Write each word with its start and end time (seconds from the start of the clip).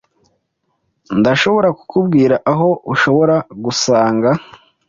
Ndashobora 1.19 1.69
kukubwira 1.77 2.35
aho 2.51 2.69
ushobora 2.93 3.35
gusanga. 3.63 4.29